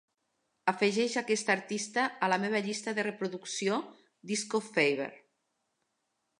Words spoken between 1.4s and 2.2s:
artista